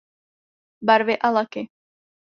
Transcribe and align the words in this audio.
Barvy 0.87 1.15
a 1.29 1.31
laky. 1.31 1.69